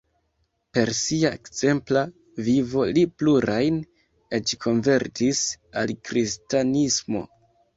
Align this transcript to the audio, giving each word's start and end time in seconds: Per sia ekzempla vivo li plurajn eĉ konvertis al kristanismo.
Per 0.75 0.91
sia 0.99 1.29
ekzempla 1.37 2.01
vivo 2.47 2.87
li 2.99 3.03
plurajn 3.21 3.77
eĉ 4.39 4.57
konvertis 4.67 5.45
al 5.83 5.95
kristanismo. 6.11 7.27